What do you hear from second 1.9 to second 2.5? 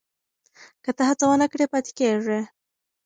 کېږې.